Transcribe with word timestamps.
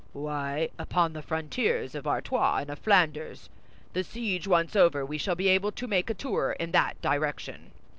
"Why, 0.13 0.71
upon 0.79 1.13
the 1.13 1.21
frontiers 1.21 1.93
of 1.93 2.07
Artois 2.07 2.57
and 2.61 2.71
of 2.71 2.79
Flanders. 2.79 3.51
The 3.93 4.03
siege 4.03 4.47
once 4.47 4.75
over, 4.75 5.05
we 5.05 5.19
shall 5.19 5.35
be 5.35 5.49
able 5.49 5.71
to 5.73 5.85
make 5.87 6.09
a 6.09 6.15
tour 6.15 6.53
in 6.59 6.71
that 6.71 6.99
direction." 7.03 7.69